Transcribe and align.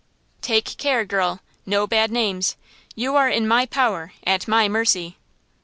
"Take 0.41 0.65
care, 0.77 1.05
girl–no 1.05 1.85
bad 1.85 2.09
names! 2.09 2.55
You 2.95 3.15
are 3.15 3.29
in 3.29 3.47
my 3.47 3.67
power–at 3.67 4.47
my 4.47 4.67
mercy!" 4.67 5.19